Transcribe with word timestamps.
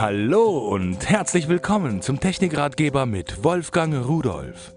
Hallo 0.00 0.58
und 0.58 1.10
herzlich 1.10 1.48
willkommen 1.48 2.02
zum 2.02 2.20
Technikratgeber 2.20 3.04
mit 3.04 3.42
Wolfgang 3.42 4.06
Rudolf. 4.06 4.72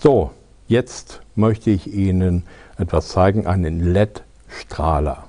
So, 0.00 0.32
jetzt 0.66 1.20
möchte 1.36 1.70
ich 1.70 1.94
Ihnen 1.94 2.42
etwas 2.76 3.10
zeigen, 3.10 3.46
einen 3.46 3.78
LED-Strahler. 3.78 5.28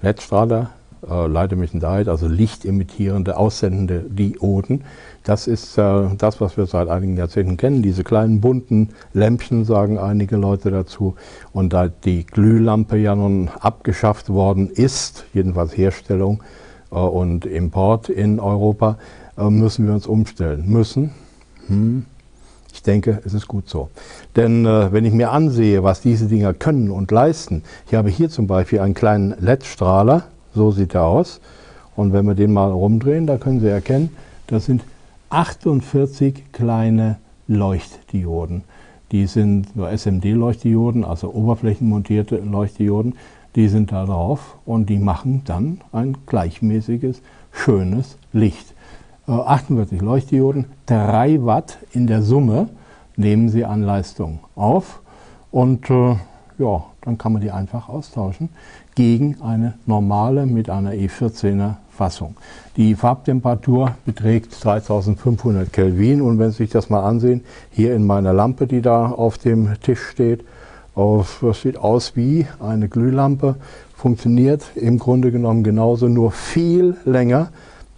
LED-Strahler, 0.00 0.70
äh, 1.08 1.26
Light 1.28 1.52
Emission 1.52 1.78
Diode, 1.78 2.10
also 2.10 2.26
lichtemittierende, 2.26 3.36
aussendende 3.36 4.06
Dioden. 4.08 4.82
Das 5.22 5.46
ist 5.46 5.78
äh, 5.78 6.08
das, 6.18 6.40
was 6.40 6.56
wir 6.56 6.66
seit 6.66 6.88
einigen 6.88 7.16
Jahrzehnten 7.16 7.58
kennen. 7.58 7.80
Diese 7.80 8.02
kleinen 8.02 8.40
bunten 8.40 8.88
Lämpchen, 9.12 9.64
sagen 9.64 10.00
einige 10.00 10.36
Leute 10.36 10.72
dazu. 10.72 11.14
Und 11.52 11.72
da 11.72 11.86
die 11.86 12.26
Glühlampe 12.26 12.96
ja 12.96 13.14
nun 13.14 13.50
abgeschafft 13.60 14.30
worden 14.30 14.68
ist, 14.68 15.26
jedenfalls 15.32 15.76
Herstellung, 15.76 16.42
und 16.98 17.46
Import 17.46 18.08
in 18.08 18.40
Europa, 18.40 18.98
äh, 19.38 19.48
müssen 19.48 19.86
wir 19.86 19.94
uns 19.94 20.06
umstellen. 20.06 20.64
Müssen? 20.66 21.10
Hm. 21.66 22.04
Ich 22.72 22.82
denke, 22.82 23.20
es 23.24 23.34
ist 23.34 23.48
gut 23.48 23.68
so. 23.68 23.90
Denn 24.34 24.64
äh, 24.64 24.92
wenn 24.92 25.04
ich 25.04 25.12
mir 25.12 25.30
ansehe, 25.30 25.84
was 25.84 26.00
diese 26.00 26.26
Dinger 26.26 26.54
können 26.54 26.90
und 26.90 27.10
leisten, 27.10 27.62
ich 27.86 27.94
habe 27.94 28.08
hier 28.08 28.30
zum 28.30 28.46
Beispiel 28.46 28.80
einen 28.80 28.94
kleinen 28.94 29.34
LED-Strahler, 29.38 30.24
so 30.54 30.70
sieht 30.70 30.94
er 30.94 31.04
aus. 31.04 31.40
Und 31.94 32.12
wenn 32.12 32.26
wir 32.26 32.34
den 32.34 32.52
mal 32.52 32.70
rumdrehen, 32.70 33.26
da 33.26 33.36
können 33.36 33.60
Sie 33.60 33.68
erkennen, 33.68 34.10
das 34.46 34.66
sind 34.66 34.82
48 35.30 36.52
kleine 36.52 37.18
Leuchtdioden. 37.46 38.64
Die 39.12 39.26
sind 39.26 39.76
nur 39.76 39.90
SMD-Leuchtdioden, 39.90 41.04
also 41.04 41.32
oberflächenmontierte 41.32 42.36
Leuchtdioden 42.36 43.14
die 43.54 43.68
sind 43.68 43.92
da 43.92 44.04
drauf 44.06 44.56
und 44.64 44.88
die 44.88 44.98
machen 44.98 45.42
dann 45.44 45.80
ein 45.92 46.16
gleichmäßiges, 46.26 47.22
schönes 47.50 48.16
Licht. 48.32 48.74
48 49.26 50.00
äh, 50.00 50.04
Leuchtdioden, 50.04 50.66
3 50.86 51.44
Watt 51.44 51.78
in 51.92 52.06
der 52.06 52.22
Summe 52.22 52.68
nehmen 53.16 53.48
sie 53.48 53.64
an 53.64 53.82
Leistung 53.82 54.40
auf 54.56 55.00
und 55.50 55.88
äh, 55.90 56.16
ja, 56.58 56.84
dann 57.02 57.18
kann 57.18 57.32
man 57.32 57.42
die 57.42 57.50
einfach 57.50 57.88
austauschen 57.88 58.48
gegen 58.94 59.40
eine 59.42 59.74
normale 59.86 60.46
mit 60.46 60.70
einer 60.70 60.92
E14er 60.92 61.76
Fassung. 61.90 62.36
Die 62.76 62.94
Farbtemperatur 62.94 63.96
beträgt 64.04 64.62
3500 64.64 65.72
Kelvin 65.72 66.22
und 66.22 66.38
wenn 66.38 66.50
Sie 66.50 66.58
sich 66.58 66.70
das 66.70 66.90
mal 66.90 67.02
ansehen, 67.02 67.44
hier 67.70 67.94
in 67.94 68.06
meiner 68.06 68.32
Lampe, 68.32 68.66
die 68.66 68.80
da 68.80 69.06
auf 69.06 69.38
dem 69.38 69.74
Tisch 69.82 70.02
steht, 70.08 70.44
das 70.94 71.62
sieht 71.62 71.78
aus 71.78 72.16
wie 72.16 72.46
eine 72.60 72.88
Glühlampe, 72.88 73.56
funktioniert 73.96 74.64
im 74.74 74.98
Grunde 74.98 75.30
genommen 75.30 75.64
genauso, 75.64 76.08
nur 76.08 76.32
viel 76.32 76.96
länger. 77.04 77.48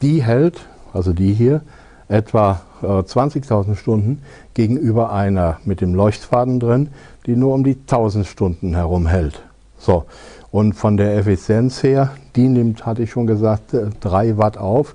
Die 0.02 0.22
hält, 0.22 0.60
also 0.92 1.12
die 1.12 1.32
hier, 1.32 1.62
etwa 2.08 2.60
20.000 2.82 3.72
äh, 3.72 3.76
Stunden 3.76 4.22
gegenüber 4.52 5.12
einer 5.12 5.58
mit 5.64 5.80
dem 5.80 5.94
Leuchtfaden 5.94 6.60
drin, 6.60 6.88
die 7.26 7.36
nur 7.36 7.54
um 7.54 7.64
die 7.64 7.76
1000 7.76 8.26
Stunden 8.26 8.74
herum 8.74 9.06
hält. 9.06 9.42
So, 9.78 10.04
und 10.50 10.74
von 10.74 10.96
der 10.96 11.16
Effizienz 11.16 11.82
her, 11.82 12.10
die 12.36 12.48
nimmt, 12.48 12.86
hatte 12.86 13.02
ich 13.02 13.10
schon 13.10 13.26
gesagt, 13.26 13.74
3 14.00 14.26
äh, 14.26 14.38
Watt 14.38 14.58
auf 14.58 14.94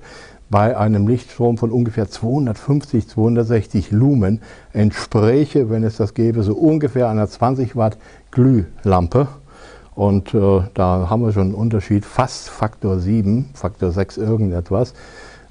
bei 0.50 0.76
einem 0.78 1.08
Lichtstrom 1.08 1.58
von 1.58 1.72
ungefähr 1.72 2.10
250, 2.10 3.08
260 3.08 3.92
Lumen 3.92 4.42
entspräche, 4.74 5.70
wenn 5.70 5.84
es 5.84 5.98
das 5.98 6.14
gäbe, 6.14 6.44
so 6.44 6.56
ungefähr 6.56 7.10
einer 7.10 7.28
20 7.28 7.76
Watt 7.76 7.98
Glühlampe. 8.32 9.28
Und 9.96 10.34
äh, 10.34 10.62
da 10.74 11.08
haben 11.10 11.24
wir 11.24 11.34
schon 11.34 11.48
einen 11.48 11.56
Unterschied, 11.56 12.06
fast 12.06 12.50
Faktor 12.50 13.00
7, 13.00 13.50
Faktor 13.54 13.92
6 13.92 14.18
irgendetwas. 14.18 14.94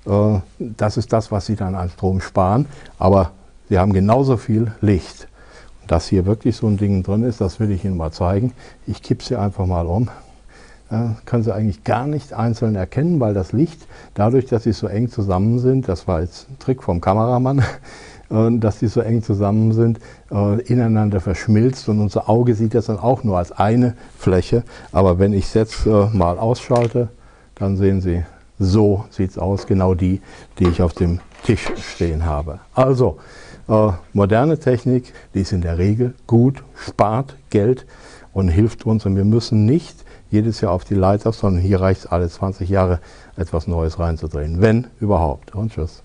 Äh, 0.06 0.40
das 0.58 0.96
ist 0.96 1.12
das, 1.12 1.30
was 1.30 1.46
Sie 1.46 1.54
dann 1.54 1.74
an 1.74 1.90
Strom 1.90 2.20
sparen, 2.20 2.66
aber 2.98 3.32
Sie 3.68 3.78
haben 3.78 3.92
genauso 3.92 4.36
viel 4.36 4.72
Licht. 4.80 5.28
Dass 5.86 6.08
hier 6.08 6.26
wirklich 6.26 6.56
so 6.56 6.66
ein 6.66 6.76
Ding 6.76 7.02
drin 7.02 7.22
ist, 7.22 7.40
das 7.40 7.60
will 7.60 7.70
ich 7.70 7.84
Ihnen 7.84 7.96
mal 7.96 8.10
zeigen. 8.10 8.52
Ich 8.86 9.02
kippe 9.02 9.24
sie 9.24 9.36
einfach 9.36 9.64
mal 9.64 9.86
um 9.86 10.08
können 11.24 11.42
Sie 11.42 11.54
eigentlich 11.54 11.84
gar 11.84 12.06
nicht 12.06 12.32
einzeln 12.32 12.74
erkennen, 12.74 13.20
weil 13.20 13.34
das 13.34 13.52
Licht, 13.52 13.86
dadurch, 14.14 14.46
dass 14.46 14.62
sie 14.62 14.72
so 14.72 14.86
eng 14.86 15.10
zusammen 15.10 15.58
sind, 15.58 15.88
das 15.88 16.08
war 16.08 16.22
jetzt 16.22 16.48
ein 16.48 16.58
Trick 16.58 16.82
vom 16.82 17.00
Kameramann, 17.00 17.62
dass 18.60 18.78
die 18.78 18.88
so 18.88 19.00
eng 19.00 19.22
zusammen 19.22 19.72
sind, 19.72 19.98
äh, 20.30 20.60
ineinander 20.62 21.20
verschmilzt 21.20 21.88
und 21.88 22.00
unser 22.00 22.28
Auge 22.28 22.54
sieht 22.54 22.74
das 22.74 22.86
dann 22.86 22.98
auch 22.98 23.22
nur 23.22 23.38
als 23.38 23.52
eine 23.52 23.96
Fläche. 24.16 24.62
Aber 24.92 25.18
wenn 25.18 25.32
ich 25.32 25.44
es 25.46 25.54
jetzt 25.54 25.86
äh, 25.86 26.06
mal 26.12 26.38
ausschalte, 26.38 27.08
dann 27.54 27.76
sehen 27.76 28.00
Sie, 28.00 28.24
so 28.58 29.04
sieht 29.10 29.30
es 29.30 29.38
aus, 29.38 29.66
genau 29.66 29.94
die, 29.94 30.20
die 30.58 30.68
ich 30.68 30.82
auf 30.82 30.92
dem 30.92 31.20
Tisch 31.44 31.70
stehen 31.80 32.24
habe. 32.24 32.60
Also, 32.74 33.18
äh, 33.68 33.92
moderne 34.12 34.58
Technik, 34.58 35.12
die 35.34 35.40
ist 35.40 35.52
in 35.52 35.60
der 35.60 35.78
Regel 35.78 36.14
gut, 36.26 36.62
spart 36.74 37.36
Geld 37.50 37.86
und 38.32 38.48
hilft 38.48 38.86
uns. 38.86 39.06
Und 39.06 39.16
wir 39.16 39.24
müssen 39.24 39.66
nicht 39.66 40.04
jedes 40.30 40.60
Jahr 40.60 40.72
auf 40.72 40.84
die 40.84 40.94
Leiter, 40.94 41.32
sondern 41.32 41.62
hier 41.62 41.80
reicht 41.80 42.02
es 42.02 42.06
alle 42.06 42.28
20 42.28 42.68
Jahre 42.68 43.00
etwas 43.36 43.66
Neues 43.66 43.98
reinzudrehen, 43.98 44.60
wenn 44.60 44.86
überhaupt. 45.00 45.54
Und 45.54 45.72
tschüss. 45.72 46.02